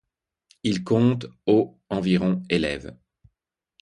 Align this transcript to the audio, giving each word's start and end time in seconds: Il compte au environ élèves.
Il 0.63 0.83
compte 0.83 1.27
au 1.45 1.79
environ 1.91 2.41
élèves. 2.49 2.97